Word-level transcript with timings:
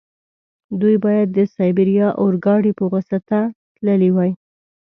دوی 0.81 0.95
باید 1.05 1.27
د 1.31 1.39
سایبیریا 1.55 2.07
اورګاډي 2.21 2.71
په 2.79 2.85
واسطه 2.91 3.39
تللي 3.75 4.09
وای. 4.15 4.31